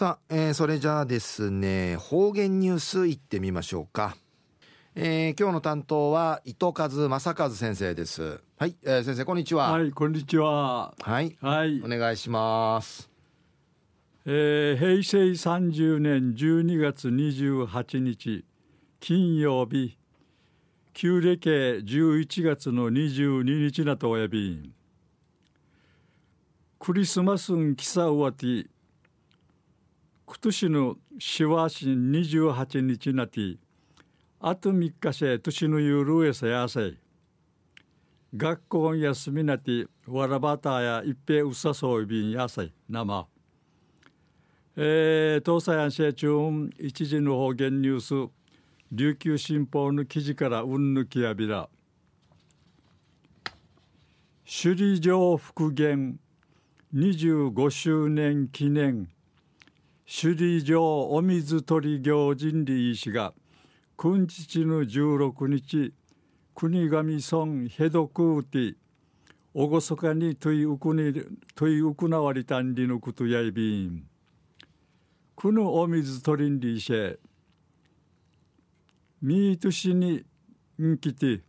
[0.00, 4.16] さあ、えー、それじゃあですね方言ニュースいってみましょうか、
[4.94, 8.40] えー、今日の担当は伊藤和正和先生です。
[8.56, 9.72] はい、えー、先生こんにちは。
[9.72, 10.94] はいこんにちは。
[10.98, 11.82] はいはい。
[11.84, 13.10] お願いします。
[14.24, 18.46] えー、平成30年12月28日
[19.00, 19.98] 金曜日
[20.94, 24.72] 旧暦11月の22日なとおやび。
[26.78, 28.66] クリスマスンキサウワティ
[30.30, 33.56] 今年のシワシン28日なて
[34.38, 36.86] あと3日せ年のゆるえさやせ。
[36.86, 36.98] い
[38.36, 43.26] 学校休みなてわらばたや一平うさそういびんやさい生。
[44.76, 48.30] えー、東西安社中一時の方言ニュース。
[48.92, 51.68] 琉球新報の記事からうんぬきやびら。
[54.44, 56.20] 首里城復元
[56.94, 59.08] 25周年記念。
[60.12, 63.32] 首里城お水取り行人理医師が
[63.96, 65.94] 君父の16日
[66.52, 68.74] 国神村ヘドクーティ
[69.54, 71.22] おごそかに問いうくに
[71.54, 74.02] 問いうくなわりたんりのことやいびん。
[75.36, 77.16] このお水取りんりいしえ
[79.22, 80.24] ミートシに
[80.82, 81.42] んきて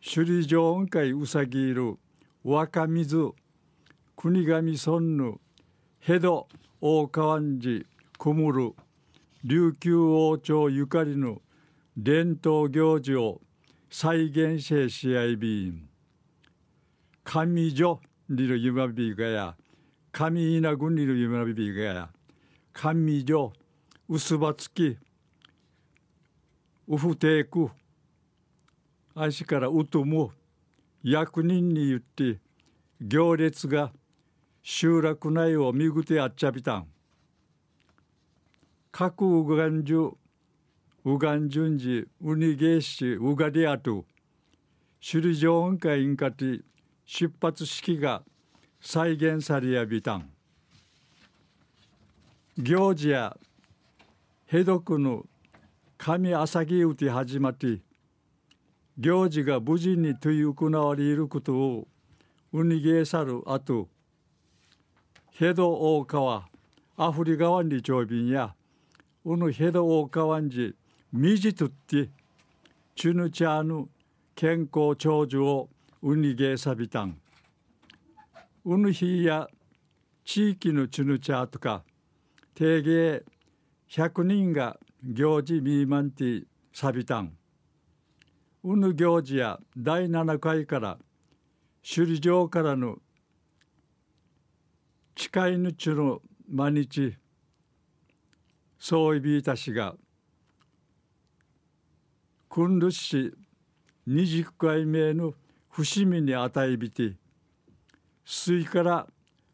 [0.00, 1.96] 首里城んかいうさぎいる
[2.44, 3.34] 若水
[4.14, 5.40] 国神村の
[6.04, 6.48] ヘド
[6.80, 7.84] 大川寺
[8.18, 8.74] 小室
[9.44, 11.40] 琉球王朝ゆかりの
[11.96, 13.40] 伝統行事を
[13.88, 15.88] 再現しし合いびん
[17.22, 19.54] 神女にるゆまびがや
[20.10, 22.08] 神稲軍にるゆまびがや
[22.72, 23.52] 神女
[24.08, 24.98] 薄葉付き
[26.88, 27.70] ウフテーク
[29.14, 30.30] 足からうとむ
[31.04, 32.40] 役人に言って
[33.00, 33.92] 行列が
[34.62, 36.86] 集落内を見ぐてあっちゃびたん。
[38.92, 40.14] 各ウガンジュ
[41.04, 44.04] ウガンジュンジウニゲーシウガリアト
[45.00, 46.62] 首里城音会インカティ
[47.04, 48.22] 出発式が
[48.80, 50.30] 再現されやびたん。
[52.56, 53.36] 行事や
[54.46, 55.24] ヘドクの
[55.98, 57.80] 神朝木うて始まって
[58.98, 61.88] 行事が無事にという行われることを
[62.52, 63.88] うにげさるあと
[65.32, 66.46] ヘド大川
[66.96, 68.54] アフリ川に長便や
[69.24, 70.74] うぬヘド大川んじ
[71.12, 72.10] みじとって
[72.94, 73.88] チュヌチャーヌ
[74.34, 75.68] 健康長寿を
[76.02, 77.16] うにげさびたん
[78.64, 79.48] うぬひや
[80.24, 81.82] 地域のチュヌチャーとか
[82.54, 83.22] 定芸
[83.90, 87.32] 100人が行事ミーマンティサビタン。
[88.64, 90.98] うぬ行事や第7回から
[91.82, 92.98] 首里城からの
[95.22, 97.16] 誓いぬちの毎日
[98.76, 99.94] そういびいたしが
[102.50, 103.32] 君るし
[104.08, 105.34] 20回目の
[105.68, 107.14] 伏見に与えびて
[108.24, 109.06] 水から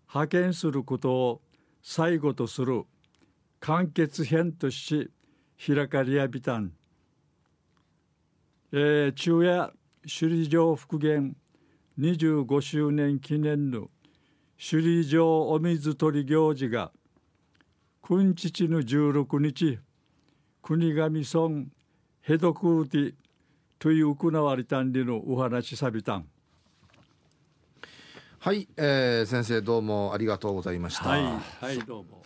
[0.09, 1.43] 派遣することを
[1.83, 2.85] 最後とする
[3.61, 5.11] 完結編とし
[5.67, 6.73] 開かれやびたん、
[8.73, 9.71] えー、昼夜
[10.03, 11.37] 首里城復元
[11.99, 13.91] 25周年記念の
[14.61, 16.91] 首里城お水取り行事が
[18.03, 19.79] 君父の16日
[20.63, 21.67] 国神村
[22.23, 23.15] ヘドクーティ
[23.79, 26.27] という行われたんでのお話さびたん。
[28.41, 31.09] はい、えー、先生どうもありがとうございました。
[31.09, 31.23] はい、
[31.65, 32.21] はい、どうも